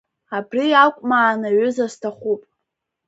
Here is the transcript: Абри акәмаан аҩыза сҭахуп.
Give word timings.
Абри 0.37 0.69
акәмаан 0.83 1.41
аҩыза 1.49 1.85
сҭахуп. 1.93 2.41